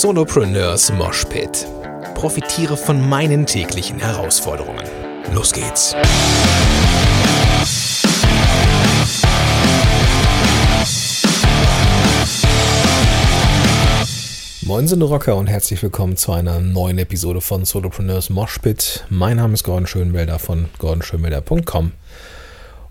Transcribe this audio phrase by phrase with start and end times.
[0.00, 1.68] Solopreneurs Moshpit.
[2.14, 4.82] Profitiere von meinen täglichen Herausforderungen.
[5.34, 5.94] Los geht's!
[14.62, 19.04] Moin sind Rocker und herzlich willkommen zu einer neuen Episode von Solopreneurs Moshpit.
[19.10, 21.92] Mein Name ist Gordon Schönwelder von gordonschönwelder.com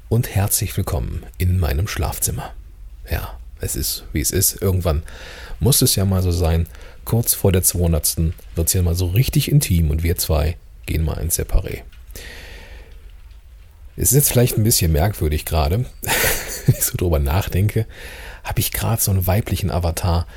[0.07, 2.51] und herzlich willkommen in meinem Schlafzimmer.
[3.09, 4.61] Ja, es ist wie es ist.
[4.61, 5.01] Irgendwann
[5.59, 6.67] muss es ja mal so sein.
[7.05, 8.17] Kurz vor der 200.
[8.55, 11.81] wird es ja mal so richtig intim und wir zwei gehen mal ins Separé.
[13.97, 15.85] Es ist jetzt vielleicht ein bisschen merkwürdig gerade,
[16.65, 17.85] wenn ich so drüber nachdenke.
[18.43, 20.27] Habe ich gerade so einen weiblichen Avatar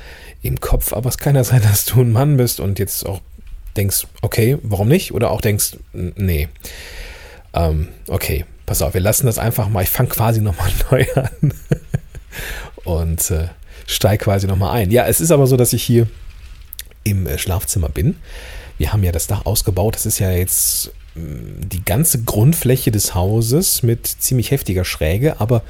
[0.41, 3.21] im Kopf, aber es kann ja sein, dass du ein Mann bist und jetzt auch
[3.77, 5.13] denkst, okay, warum nicht?
[5.13, 6.47] Oder auch denkst, nee.
[7.53, 9.83] Ähm, okay, pass auf, wir lassen das einfach mal.
[9.83, 11.53] Ich fange quasi nochmal neu an
[12.83, 13.47] und äh,
[13.87, 14.91] steige quasi nochmal ein.
[14.91, 16.07] Ja, es ist aber so, dass ich hier
[17.05, 18.17] im äh, Schlafzimmer bin.
[18.77, 19.95] Wir haben ja das Dach ausgebaut.
[19.95, 25.63] Das ist ja jetzt mm, die ganze Grundfläche des Hauses mit ziemlich heftiger Schräge, aber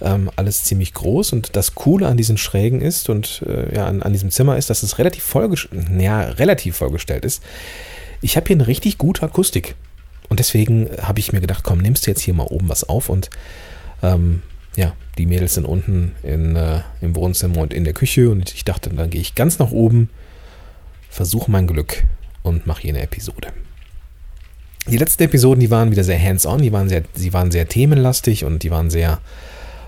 [0.00, 1.34] ähm, alles ziemlich groß.
[1.34, 4.70] Und das Coole an diesen Schrägen ist und äh, ja, an, an, diesem Zimmer ist,
[4.70, 7.42] dass es relativ, vollgestellt, ja, relativ vollgestellt ist.
[8.22, 9.74] Ich habe hier eine richtig gute Akustik.
[10.28, 13.08] Und deswegen habe ich mir gedacht, komm, nimmst du jetzt hier mal oben was auf
[13.08, 13.30] und
[14.00, 14.42] ähm,
[14.76, 18.64] ja, die Mädels sind unten in, äh, im Wohnzimmer und in der Küche und ich
[18.64, 20.08] dachte, dann gehe ich ganz nach oben,
[21.10, 22.04] versuche mein Glück
[22.42, 23.48] und mache hier eine Episode.
[24.88, 28.44] Die letzten Episoden, die waren wieder sehr hands-on, die waren sehr, sie waren sehr themenlastig
[28.44, 29.20] und die waren sehr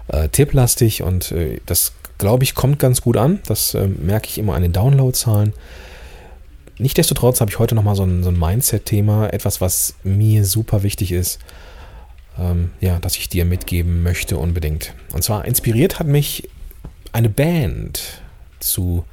[0.09, 3.41] äh, tipplastig und äh, das, glaube ich, kommt ganz gut an.
[3.47, 5.55] Das äh, merke ich immer an den Downloadzahlen.
[6.79, 11.13] Nichtsdestotrotz habe ich heute nochmal so ein, so ein Mindset-Thema, etwas, was mir super wichtig
[11.13, 11.39] ist
[12.39, 14.95] ähm, ja, das ich dir mitgeben möchte unbedingt.
[15.13, 16.49] Und zwar inspiriert hat mich
[17.13, 18.23] eine Band
[18.61, 19.05] zu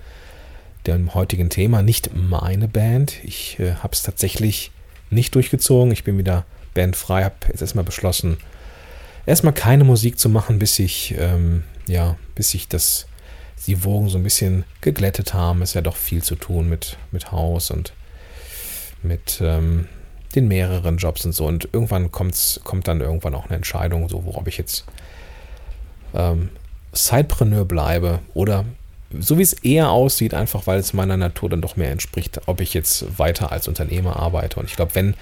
[0.88, 3.24] dem heutigen Thema, nicht meine Band.
[3.24, 4.72] Ich äh, habe es tatsächlich
[5.10, 5.92] nicht durchgezogen.
[5.92, 8.38] Ich bin wieder bandfrei, habe jetzt erstmal beschlossen,
[9.26, 13.08] erstmal keine Musik zu machen, bis ich, ähm, ja, bis ich das,
[13.68, 15.62] die Wogen so ein bisschen geglättet haben.
[15.62, 17.94] Es ist ja doch viel zu tun mit, mit Haus und
[19.04, 19.88] mit, ähm,
[20.36, 21.46] den mehreren Jobs und so.
[21.46, 24.86] Und irgendwann kommt's, kommt dann irgendwann auch eine Entscheidung, so worauf ich jetzt
[26.14, 26.50] ähm,
[26.94, 28.66] Sidepreneur bleibe oder
[29.18, 32.62] so wie es eher aussieht, einfach weil es meiner Natur dann doch mehr entspricht, ob
[32.62, 34.60] ich jetzt weiter als Unternehmer arbeite.
[34.60, 35.16] Und ich glaube, wenn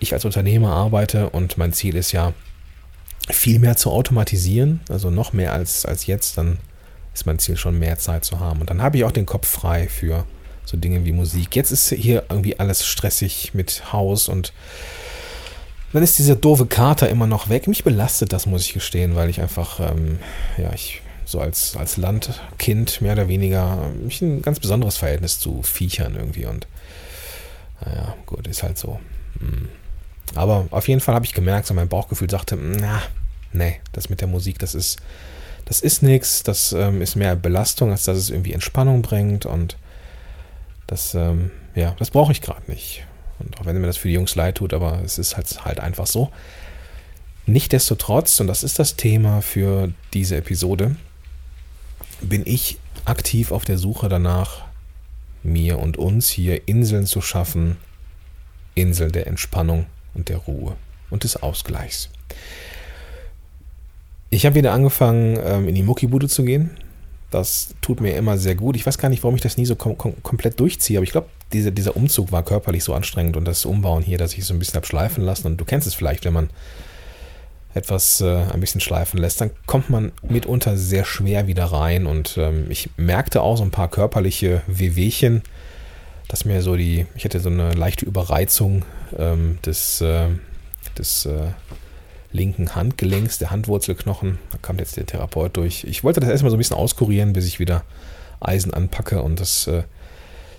[0.00, 2.32] ich als Unternehmer arbeite und mein Ziel ist ja,
[3.30, 6.58] viel mehr zu automatisieren, also noch mehr als, als jetzt, dann
[7.14, 8.60] ist mein Ziel schon mehr Zeit zu haben.
[8.60, 10.26] Und dann habe ich auch den Kopf frei für
[10.64, 11.56] so Dinge wie Musik.
[11.56, 14.52] Jetzt ist hier irgendwie alles stressig mit Haus und
[15.92, 17.68] dann ist dieser doofe Kater immer noch weg.
[17.68, 20.18] Mich belastet das, muss ich gestehen, weil ich einfach, ähm,
[20.58, 25.62] ja, ich so als, als Landkind mehr oder weniger mich ein ganz besonderes Verhältnis zu
[25.62, 26.66] Viechern irgendwie und
[27.84, 29.00] naja, gut, ist halt so.
[29.38, 29.68] Hm.
[30.34, 33.02] Aber auf jeden Fall habe ich gemerkt, so mein Bauchgefühl sagte, na,
[33.52, 34.98] nee, das mit der Musik, das ist,
[35.64, 39.76] das ist nichts, das ähm, ist mehr Belastung, als dass es irgendwie Entspannung bringt und
[40.86, 43.04] das, ähm, ja, das brauche ich gerade nicht.
[43.38, 45.80] Und auch wenn mir das für die Jungs leid tut, aber es ist halt, halt
[45.80, 46.30] einfach so.
[47.46, 50.96] Nichtsdestotrotz, und das ist das Thema für diese Episode,
[52.20, 54.64] bin ich aktiv auf der Suche danach,
[55.42, 57.76] mir und uns hier Inseln zu schaffen,
[58.74, 60.76] Inseln der Entspannung und der Ruhe
[61.10, 62.08] und des Ausgleichs.
[64.30, 66.70] Ich habe wieder angefangen, ähm, in die Muckibude zu gehen.
[67.30, 68.74] Das tut mir immer sehr gut.
[68.76, 71.12] Ich weiß gar nicht, warum ich das nie so kom kom komplett durchziehe, aber ich
[71.12, 74.54] glaube, diese, dieser Umzug war körperlich so anstrengend und das Umbauen hier, dass ich so
[74.54, 75.46] ein bisschen habe schleifen lassen.
[75.46, 76.50] Und du kennst es vielleicht, wenn man
[77.74, 82.06] etwas äh, ein bisschen schleifen lässt, dann kommt man mitunter sehr schwer wieder rein.
[82.06, 85.42] Und ähm, ich merkte auch so ein paar körperliche Wehwehchen,
[86.28, 88.84] dass mir so die, ich hatte so eine leichte Überreizung
[89.18, 90.28] ähm, des, äh,
[90.96, 91.48] des äh,
[92.30, 94.38] linken Handgelenks, der Handwurzelknochen.
[94.52, 95.84] Da kam jetzt der Therapeut durch.
[95.84, 97.82] Ich wollte das erstmal so ein bisschen auskurieren, bis ich wieder
[98.40, 99.82] Eisen anpacke und das, äh,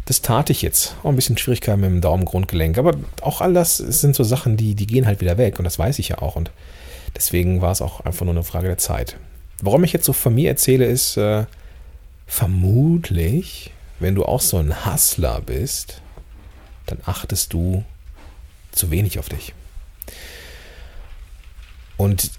[0.06, 0.96] das tat ich jetzt.
[1.04, 2.78] Auch ein bisschen Schwierigkeiten mit dem Daumengrundgelenk.
[2.78, 5.80] Aber auch all das sind so Sachen, die, die gehen halt wieder weg und das
[5.80, 6.36] weiß ich ja auch.
[6.36, 6.52] Und
[7.16, 9.18] deswegen war es auch einfach nur eine Frage der Zeit.
[9.62, 11.46] Warum ich jetzt so von mir erzähle, ist äh,
[12.28, 16.02] vermutlich, wenn du auch so ein Hustler bist,
[16.86, 17.84] dann achtest du
[18.72, 19.54] zu wenig auf dich.
[21.98, 22.32] Und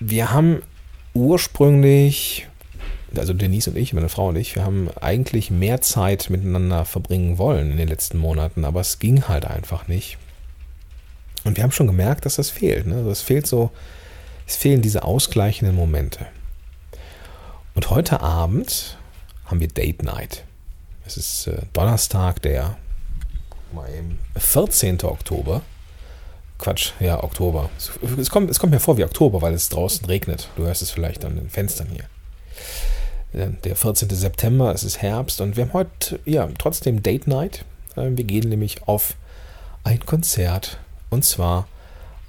[0.00, 0.62] wir haben
[1.12, 2.48] ursprünglich,
[3.14, 7.38] also Denise und ich, meine Frau und ich, wir haben eigentlich mehr Zeit miteinander verbringen
[7.38, 10.18] wollen in den letzten Monaten, aber es ging halt einfach nicht.
[11.44, 12.86] Und wir haben schon gemerkt, dass das fehlt.
[12.86, 12.96] Ne?
[13.08, 13.70] Es fehlt so,
[14.46, 16.26] es fehlen diese ausgleichenden Momente.
[17.74, 18.98] Und heute Abend
[19.44, 20.44] haben wir Date Night.
[21.06, 22.76] Es ist äh, Donnerstag, der
[23.72, 25.02] mal eben 14.
[25.02, 25.62] Oktober.
[26.58, 27.68] Quatsch, ja, Oktober.
[28.18, 30.48] Es kommt, es kommt mir vor wie Oktober, weil es draußen regnet.
[30.56, 32.04] Du hörst es vielleicht an den Fenstern hier.
[33.64, 34.08] Der 14.
[34.10, 37.64] September, es ist Herbst und wir haben heute ja trotzdem Date Night.
[37.96, 39.16] Äh, wir gehen nämlich auf
[39.82, 40.78] ein Konzert
[41.10, 41.66] und zwar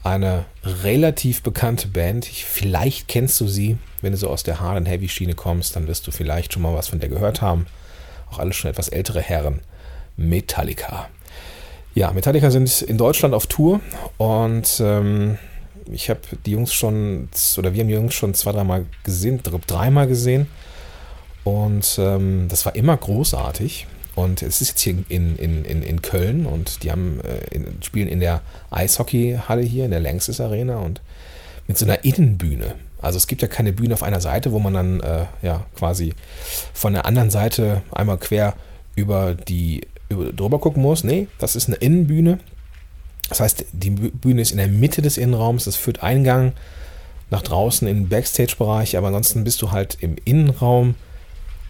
[0.03, 2.25] eine relativ bekannte Band.
[2.25, 5.87] vielleicht kennst du sie, wenn du so aus der Hard and Heavy Schiene kommst, dann
[5.87, 7.65] wirst du vielleicht schon mal was von der gehört haben.
[8.29, 9.61] Auch alle schon etwas ältere Herren.
[10.15, 11.09] Metallica.
[11.95, 13.79] Ja, Metallica sind in Deutschland auf Tour
[14.17, 15.37] und ähm,
[15.91, 20.07] ich habe die Jungs schon, oder wir haben die Jungs schon zwei, dreimal gesehen, dreimal
[20.07, 20.47] gesehen.
[21.43, 23.87] Und ähm, das war immer großartig.
[24.15, 27.81] Und es ist jetzt hier in, in, in, in Köln und die haben, äh, in,
[27.81, 28.41] spielen in der
[28.71, 31.01] Eishockeyhalle hier, in der Längstes Arena und
[31.67, 32.75] mit so einer Innenbühne.
[33.01, 36.13] Also es gibt ja keine Bühne auf einer Seite, wo man dann äh, ja quasi
[36.73, 38.55] von der anderen Seite einmal quer
[38.95, 41.03] über die über, drüber gucken muss.
[41.03, 42.39] Nee, das ist eine Innenbühne.
[43.29, 45.65] Das heißt, die Bühne ist in der Mitte des Innenraums.
[45.65, 46.53] Das führt Eingang
[47.31, 50.95] nach draußen in den Backstage-Bereich, aber ansonsten bist du halt im Innenraum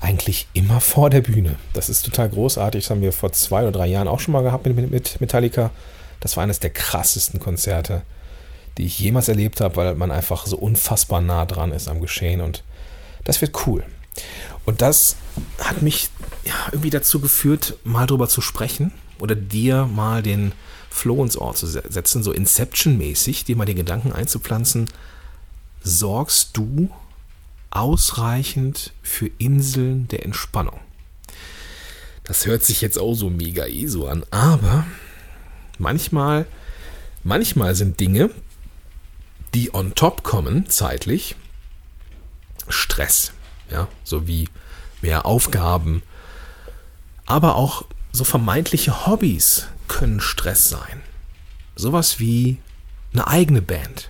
[0.02, 1.56] eigentlich immer vor der Bühne.
[1.74, 2.84] Das ist total großartig.
[2.84, 5.72] Das haben wir vor zwei oder drei Jahren auch schon mal gehabt mit, mit Metallica.
[6.20, 8.04] Das war eines der krassesten Konzerte,
[8.78, 12.42] die ich jemals erlebt habe, weil man einfach so unfassbar nah dran ist am Geschehen
[12.42, 12.64] und
[13.24, 13.84] das wird cool.
[14.66, 15.16] Und das
[15.60, 16.10] hat mich
[16.44, 20.54] ja, irgendwie dazu geführt, mal drüber zu sprechen oder dir mal den
[20.90, 24.88] Flow ins Ohr zu setzen, so Inception-mäßig, dir mal den Gedanken einzupflanzen,
[25.84, 26.90] sorgst du
[27.76, 30.80] ausreichend für Inseln der Entspannung?
[32.24, 34.86] Das hört sich jetzt auch so mega ESO an, aber
[35.78, 36.48] manchmal,
[37.24, 38.32] manchmal sind Dinge,
[39.54, 41.36] die on top kommen, zeitlich,
[42.68, 43.32] Stress,
[43.70, 44.50] ja, so wie
[45.02, 46.02] mehr Aufgaben,
[47.26, 51.02] aber auch so vermeintliche Hobbys können Stress sein.
[51.76, 52.58] Sowas wie
[53.14, 54.10] eine eigene Band,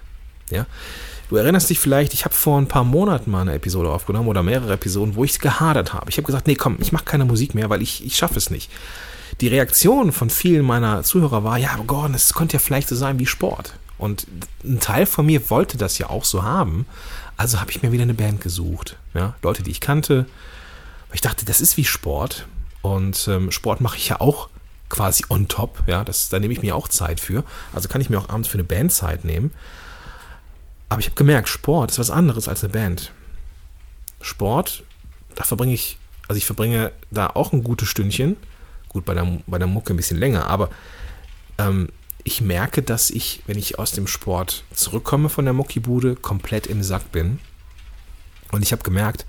[0.49, 0.65] ja.
[1.29, 4.43] Du erinnerst dich vielleicht, ich habe vor ein paar Monaten mal eine Episode aufgenommen oder
[4.43, 6.09] mehrere Episoden, wo ich gehadert habe.
[6.09, 8.51] Ich habe gesagt, nee, komm, ich mache keine Musik mehr, weil ich, ich schaffe es
[8.51, 8.71] nicht.
[9.41, 13.19] Die Reaktion von vielen meiner Zuhörer war, ja, Gordon, es könnte ja vielleicht so sein
[13.19, 13.73] wie Sport.
[13.97, 14.27] Und
[14.63, 16.85] ein Teil von mir wollte das ja auch so haben.
[17.37, 18.97] Also habe ich mir wieder eine Band gesucht.
[19.13, 19.35] Ja?
[19.41, 20.25] Leute, die ich kannte.
[21.11, 22.45] Ich dachte, das ist wie Sport.
[22.81, 24.49] Und ähm, Sport mache ich ja auch
[24.89, 25.83] quasi on top.
[25.87, 26.03] Ja?
[26.03, 27.43] Das, da nehme ich mir auch Zeit für.
[27.73, 29.51] Also kann ich mir auch abends für eine Band Zeit nehmen.
[30.89, 33.11] Aber ich habe gemerkt, Sport ist was anderes als eine Band.
[34.21, 34.83] Sport,
[35.35, 35.97] da verbringe ich,
[36.27, 38.37] also ich verbringe da auch ein gutes Stündchen.
[38.89, 40.69] Gut, bei der, bei der Mucke ein bisschen länger, aber
[41.57, 41.89] ähm,
[42.23, 46.81] ich merke, dass ich, wenn ich aus dem Sport zurückkomme von der Muckibude, komplett im
[46.81, 47.39] Sack bin.
[48.51, 49.25] Und ich habe gemerkt,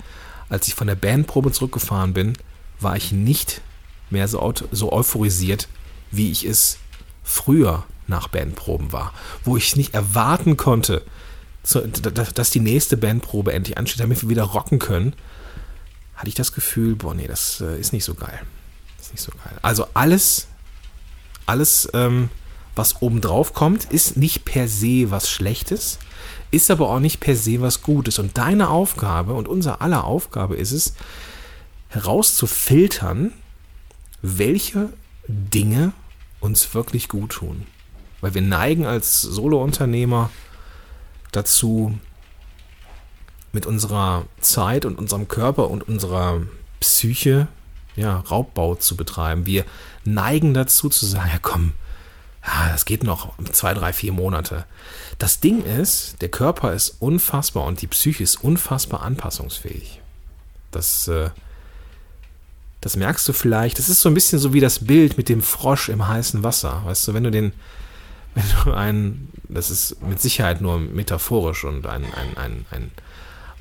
[0.49, 2.38] als ich von der Bandprobe zurückgefahren bin,
[2.81, 3.61] war ich nicht
[4.08, 5.69] mehr so, so euphorisiert,
[6.11, 6.79] wie ich es
[7.23, 9.12] früher nach Bandproben war.
[9.44, 11.03] Wo ich nicht erwarten konnte,
[11.72, 15.14] dass die nächste Bandprobe endlich ansteht, damit wir wieder rocken können,
[16.14, 18.40] hatte ich das Gefühl, boah, nee, das äh, ist nicht so geil.
[19.00, 19.58] ist nicht so geil.
[19.62, 20.46] Also alles,
[21.44, 22.30] alles ähm,
[22.74, 25.98] was obendrauf kommt, ist nicht per se was Schlechtes,
[26.50, 28.19] ist aber auch nicht per se was Gutes.
[28.19, 30.94] Und deine Aufgabe und unser aller Aufgabe ist es,
[31.88, 33.32] herauszufiltern,
[34.22, 34.90] welche
[35.28, 35.92] Dinge
[36.41, 37.67] uns wirklich gut tun.
[38.20, 40.31] Weil wir neigen als Solo-Unternehmer
[41.32, 41.98] dazu,
[43.52, 46.42] mit unserer Zeit und unserem Körper und unserer
[46.80, 47.48] Psyche
[47.96, 49.46] ja, Raubbau zu betreiben.
[49.46, 49.64] Wir
[50.04, 51.72] neigen dazu zu sagen, ja komm,
[52.70, 54.66] das geht noch zwei, drei, vier Monate.
[55.18, 60.00] Das Ding ist, der Körper ist unfassbar und die Psyche ist unfassbar anpassungsfähig.
[60.70, 61.30] Das, äh,
[62.80, 63.78] das merkst du vielleicht.
[63.78, 66.82] Das ist so ein bisschen so wie das Bild mit dem Frosch im heißen Wasser.
[66.84, 67.52] Weißt du, wenn du den,
[68.36, 72.90] wenn du einen, das ist mit Sicherheit nur metaphorisch und ein, ein, ein, ein,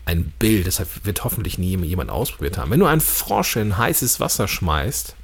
[0.04, 2.72] ein Bild, deshalb wird hoffentlich nie jemand ausprobiert haben.
[2.72, 5.16] Wenn du einen Frosch in heißes Wasser schmeißt,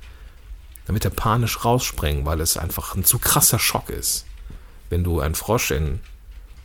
[0.85, 4.25] dann wird er panisch rausspringen, weil es einfach ein zu krasser Schock ist.
[4.89, 5.99] Wenn du einen Frosch in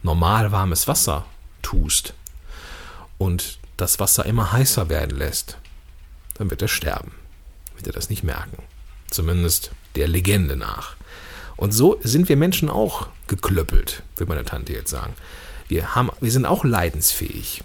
[0.05, 1.25] normal warmes Wasser
[1.63, 2.15] tust
[3.19, 5.59] und das Wasser immer heißer werden lässt,
[6.35, 7.11] dann wird er sterben.
[7.75, 8.63] Wird er das nicht merken.
[9.11, 10.95] Zumindest der Legende nach.
[11.57, 15.15] Und so sind wir Menschen auch geklöppelt, würde meine Tante jetzt sagen.
[15.69, 17.63] Wir, haben, wir sind auch leidensfähig.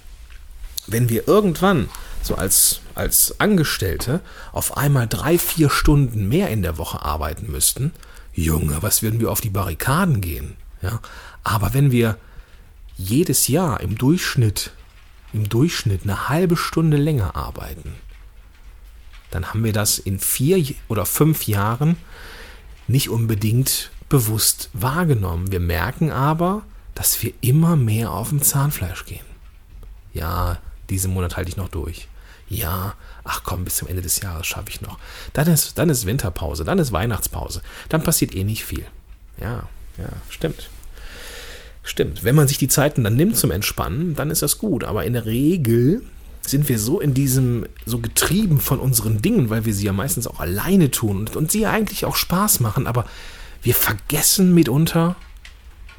[0.87, 1.89] Wenn wir irgendwann
[2.23, 4.21] so als, als Angestellte
[4.51, 7.93] auf einmal drei, vier Stunden mehr in der Woche arbeiten müssten,
[8.33, 10.55] Junge, was würden wir auf die Barrikaden gehen?
[10.81, 10.99] Ja?
[11.43, 12.17] Aber wenn wir
[12.97, 14.71] jedes Jahr im Durchschnitt,
[15.33, 17.93] im Durchschnitt eine halbe Stunde länger arbeiten,
[19.31, 21.97] dann haben wir das in vier oder fünf Jahren
[22.87, 25.51] nicht unbedingt bewusst wahrgenommen.
[25.51, 26.63] Wir merken aber,
[26.95, 29.25] dass wir immer mehr auf dem Zahnfleisch gehen.
[30.13, 30.57] Ja,
[30.89, 32.07] diesen Monat halte ich noch durch.
[32.49, 34.99] Ja, ach komm, bis zum Ende des Jahres schaffe ich noch.
[35.31, 37.61] Dann ist, dann ist Winterpause, dann ist Weihnachtspause.
[37.87, 38.85] Dann passiert eh nicht viel.
[39.39, 40.69] Ja, ja, stimmt.
[41.83, 42.23] Stimmt.
[42.23, 44.83] Wenn man sich die Zeiten dann nimmt zum Entspannen, dann ist das gut.
[44.83, 46.03] Aber in der Regel
[46.41, 50.27] sind wir so in diesem, so getrieben von unseren Dingen, weil wir sie ja meistens
[50.27, 53.05] auch alleine tun und, und sie ja eigentlich auch Spaß machen, aber
[53.61, 55.15] wir vergessen mitunter,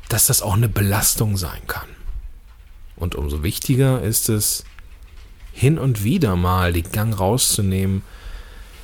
[0.08, 1.88] dass das auch eine Belastung sein kann.
[2.96, 4.64] Und umso wichtiger ist es,
[5.52, 8.02] hin und wieder mal den Gang rauszunehmen,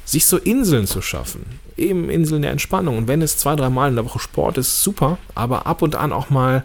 [0.05, 1.45] sich so Inseln zu schaffen.
[1.77, 2.97] Eben Inseln der Entspannung.
[2.99, 5.19] Und wenn es zwei, drei Mal in der Woche Sport ist, super.
[5.35, 6.65] Aber ab und an auch mal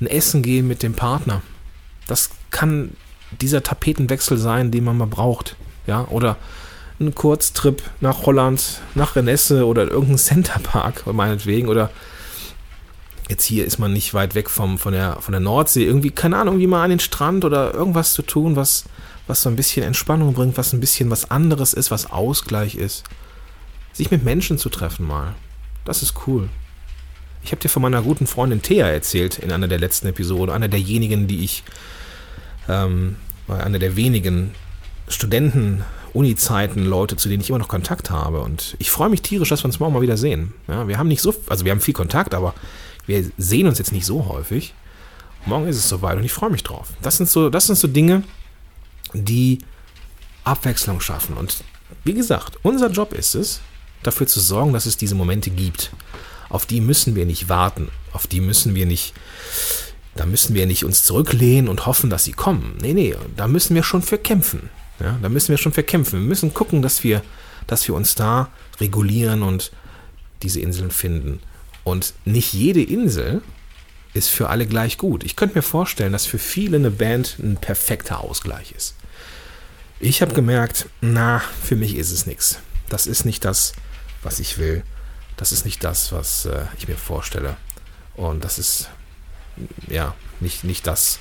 [0.00, 1.42] ein Essen gehen mit dem Partner.
[2.06, 2.92] Das kann
[3.30, 5.56] dieser Tapetenwechsel sein, den man mal braucht.
[5.86, 6.36] Ja, oder
[7.00, 11.68] ein Kurztrip nach Holland, nach Renesse oder irgendein Centerpark, meinetwegen.
[11.68, 11.90] Oder
[13.28, 15.84] jetzt hier ist man nicht weit weg vom, von, der, von der Nordsee.
[15.84, 18.84] Irgendwie, keine Ahnung, irgendwie mal an den Strand oder irgendwas zu tun, was,
[19.26, 23.04] was so ein bisschen Entspannung bringt, was ein bisschen was anderes ist, was Ausgleich ist.
[23.92, 25.34] Sich mit Menschen zu treffen mal.
[25.84, 26.48] Das ist cool.
[27.42, 30.68] Ich habe dir von meiner guten Freundin Thea erzählt in einer der letzten Episoden, einer
[30.68, 31.62] derjenigen, die ich
[32.68, 33.16] ähm,
[33.48, 34.52] einer der wenigen
[35.08, 38.40] Studenten, Uni-Zeiten, Leute, zu denen ich immer noch Kontakt habe.
[38.40, 40.52] Und ich freue mich tierisch, dass wir uns morgen mal wieder sehen.
[40.66, 42.54] Ja, wir haben nicht so, also wir haben viel Kontakt, aber
[43.06, 44.74] wir sehen uns jetzt nicht so häufig.
[45.46, 46.88] Morgen ist es soweit und ich freue mich drauf.
[47.02, 48.22] Das sind so, das sind so Dinge,
[49.14, 49.58] die
[50.44, 51.36] Abwechslung schaffen.
[51.36, 51.62] Und
[52.04, 53.60] wie gesagt, unser Job ist es,
[54.02, 55.90] dafür zu sorgen, dass es diese Momente gibt.
[56.48, 57.90] Auf die müssen wir nicht warten.
[58.12, 59.14] Auf die müssen wir nicht
[60.18, 62.76] da müssen wir nicht uns zurücklehnen und hoffen, dass sie kommen.
[62.80, 64.68] Nee, nee, da müssen wir schon für kämpfen.
[64.98, 66.18] Ja, da müssen wir schon für kämpfen.
[66.18, 67.22] Wir müssen gucken, dass wir,
[67.68, 69.70] dass wir uns da regulieren und
[70.42, 71.38] diese Inseln finden.
[71.84, 73.42] Und nicht jede Insel
[74.12, 75.22] ist für alle gleich gut.
[75.22, 78.96] Ich könnte mir vorstellen, dass für viele eine Band ein perfekter Ausgleich ist.
[80.00, 82.58] Ich habe gemerkt, na, für mich ist es nichts.
[82.88, 83.72] Das ist nicht das,
[84.24, 84.82] was ich will.
[85.36, 87.56] Das ist nicht das, was äh, ich mir vorstelle.
[88.16, 88.90] Und das ist
[89.88, 91.18] ja, nicht, nicht das,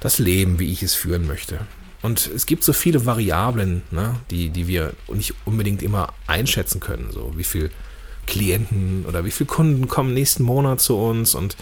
[0.00, 1.60] das Leben, wie ich es führen möchte.
[2.02, 7.10] Und es gibt so viele Variablen, ne, die, die wir nicht unbedingt immer einschätzen können.
[7.10, 7.70] So wie viele
[8.26, 11.34] Klienten oder wie viele Kunden kommen nächsten Monat zu uns.
[11.34, 11.56] Und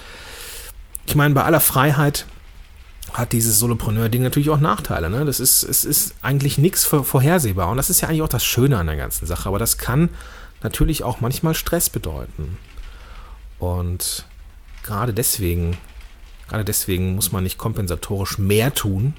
[1.07, 2.27] ich meine, bei aller Freiheit
[3.13, 5.09] hat dieses Solopreneur-Ding natürlich auch Nachteile.
[5.09, 5.25] Ne?
[5.25, 7.71] Das ist, es ist eigentlich nichts vorhersehbar.
[7.71, 9.49] Und das ist ja eigentlich auch das Schöne an der ganzen Sache.
[9.49, 10.11] Aber das kann
[10.63, 12.59] natürlich auch manchmal Stress bedeuten.
[13.59, 14.27] Und
[14.85, 15.77] gerade deswegen,
[16.49, 19.15] gerade deswegen muss man nicht kompensatorisch mehr tun,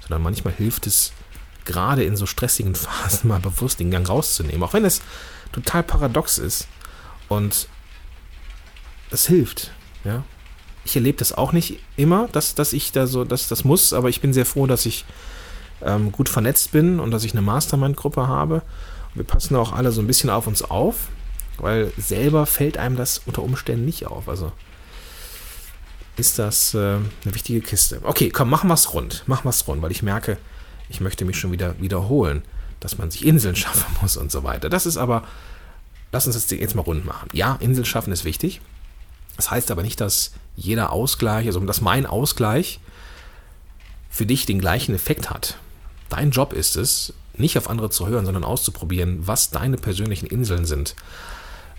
[0.00, 1.12] sondern manchmal hilft es,
[1.64, 4.62] gerade in so stressigen Phasen mal bewusst den Gang rauszunehmen.
[4.62, 5.02] Auch wenn es
[5.52, 6.68] total paradox ist.
[7.28, 7.68] Und
[9.10, 9.72] das hilft,
[10.04, 10.24] ja.
[10.84, 14.08] Ich erlebe das auch nicht immer, dass, dass ich da so, dass das muss, aber
[14.08, 15.04] ich bin sehr froh, dass ich
[15.82, 18.62] ähm, gut vernetzt bin und dass ich eine Mastermind-Gruppe habe.
[19.14, 21.08] Wir passen auch alle so ein bisschen auf uns auf,
[21.58, 24.30] weil selber fällt einem das unter Umständen nicht auf.
[24.30, 24.52] Also
[26.18, 28.00] ist das äh, eine wichtige Kiste.
[28.02, 29.22] Okay, komm, machen wir es rund.
[29.26, 30.36] Machen wir es rund, weil ich merke,
[30.88, 32.42] ich möchte mich schon wieder wiederholen,
[32.80, 34.68] dass man sich Inseln schaffen muss und so weiter.
[34.68, 35.22] Das ist aber,
[36.12, 37.28] lass uns das jetzt mal rund machen.
[37.32, 38.60] Ja, Inseln schaffen ist wichtig.
[39.36, 42.80] Das heißt aber nicht, dass jeder Ausgleich, also dass mein Ausgleich
[44.10, 45.58] für dich den gleichen Effekt hat.
[46.08, 50.64] Dein Job ist es, nicht auf andere zu hören, sondern auszuprobieren, was deine persönlichen Inseln
[50.64, 50.96] sind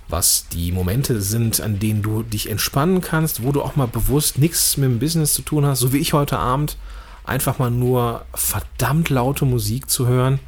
[0.10, 4.40] was die Momente sind, an denen du dich entspannen kannst, wo du auch mal bewusst
[4.40, 6.78] nichts mit dem Business zu tun hast, so wie ich heute Abend,
[7.24, 10.40] einfach mal nur verdammt laute Musik zu hören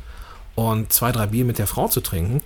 [0.56, 2.42] und zwei, drei Bier mit der Frau zu trinken.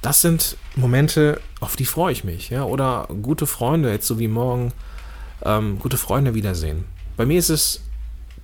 [0.00, 2.50] Das sind Momente, auf die freue ich mich.
[2.50, 2.64] Ja?
[2.64, 4.72] Oder gute Freunde, jetzt so wie morgen,
[5.44, 6.86] ähm, gute Freunde wiedersehen.
[7.16, 7.82] Bei mir ist es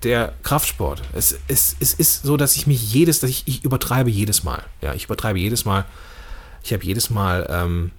[0.02, 1.02] der Kraftsport.
[1.14, 4.62] Es, es, es ist so, dass ich mich jedes, dass ich, ich übertreibe jedes Mal.
[4.82, 5.84] Ja, ich übertreibe jedes Mal.
[6.62, 7.92] Ich habe jedes Mal ähm,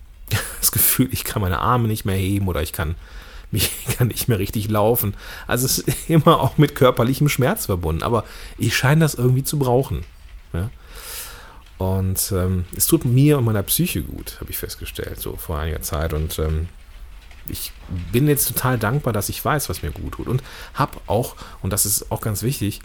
[0.59, 2.95] das Gefühl, ich kann meine Arme nicht mehr heben oder ich kann
[3.51, 5.15] mich kann nicht mehr richtig laufen.
[5.47, 8.25] Also es ist immer auch mit körperlichem Schmerz verbunden, aber
[8.57, 10.03] ich scheine das irgendwie zu brauchen.
[10.51, 10.69] Ja?
[11.77, 15.81] Und ähm, es tut mir und meiner Psyche gut, habe ich festgestellt, so vor einiger
[15.81, 16.13] Zeit.
[16.13, 16.67] Und ähm,
[17.47, 17.71] ich
[18.11, 20.27] bin jetzt total dankbar, dass ich weiß, was mir gut tut.
[20.27, 22.81] Und habe auch, und das ist auch ganz wichtig,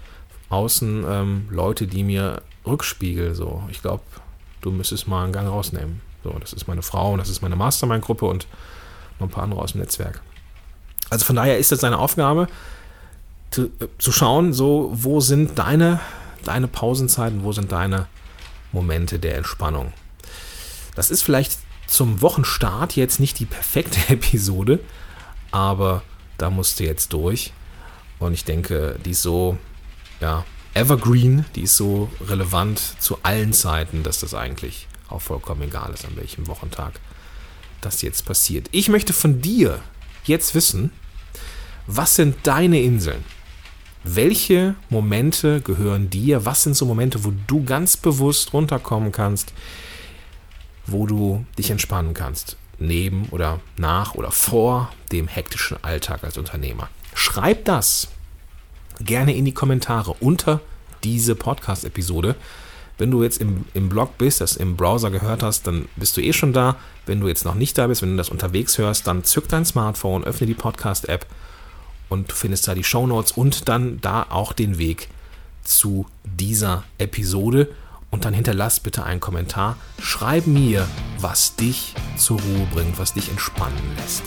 [0.48, 3.34] außen ähm, Leute, die mir rückspiegeln.
[3.34, 4.02] So, ich glaube,
[4.60, 6.00] du müsstest mal einen Gang rausnehmen.
[6.28, 8.46] So, das ist meine Frau und das ist meine Mastermind-Gruppe und
[9.18, 10.20] noch ein paar andere aus dem Netzwerk.
[11.08, 12.48] Also von daher ist es seine Aufgabe,
[13.50, 16.00] zu, äh, zu schauen, so, wo sind deine,
[16.44, 17.44] deine Pausenzeiten?
[17.44, 18.08] Wo sind deine
[18.72, 19.92] Momente der Entspannung?
[20.94, 21.56] Das ist vielleicht
[21.86, 24.80] zum Wochenstart jetzt nicht die perfekte Episode,
[25.50, 26.02] aber
[26.36, 27.54] da musst du jetzt durch.
[28.18, 29.56] Und ich denke, die ist so,
[30.20, 30.44] ja,
[30.74, 36.04] evergreen, die ist so relevant zu allen Zeiten, dass das eigentlich auch vollkommen egal ist,
[36.04, 37.00] an welchem Wochentag
[37.80, 38.68] das jetzt passiert.
[38.72, 39.80] Ich möchte von dir
[40.24, 40.90] jetzt wissen,
[41.86, 43.24] was sind deine Inseln?
[44.04, 46.44] Welche Momente gehören dir?
[46.44, 49.52] Was sind so Momente, wo du ganz bewusst runterkommen kannst,
[50.86, 52.56] wo du dich entspannen kannst?
[52.78, 56.88] Neben oder nach oder vor dem hektischen Alltag als Unternehmer.
[57.14, 58.08] Schreib das
[59.00, 60.60] gerne in die Kommentare unter
[61.02, 62.36] diese Podcast-Episode.
[62.98, 66.20] Wenn du jetzt im, im Blog bist, das im Browser gehört hast, dann bist du
[66.20, 66.76] eh schon da.
[67.06, 69.64] Wenn du jetzt noch nicht da bist, wenn du das unterwegs hörst, dann zück dein
[69.64, 71.24] Smartphone, öffne die Podcast-App
[72.08, 75.08] und du findest da die Show Notes und dann da auch den Weg
[75.62, 77.68] zu dieser Episode.
[78.10, 79.76] Und dann hinterlass bitte einen Kommentar.
[80.00, 80.88] Schreib mir,
[81.20, 84.22] was dich zur Ruhe bringt, was dich entspannen lässt.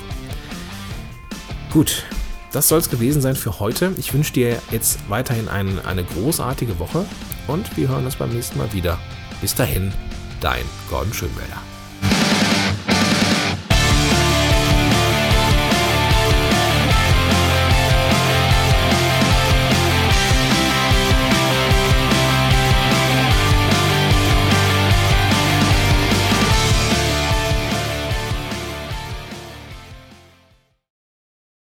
[1.71, 2.03] Gut,
[2.51, 3.93] das soll es gewesen sein für heute.
[3.97, 7.05] Ich wünsche dir jetzt weiterhin ein, eine großartige Woche
[7.47, 8.97] und wir hören uns beim nächsten Mal wieder.
[9.41, 9.91] Bis dahin,
[10.39, 11.70] dein Gordon Schönwälder.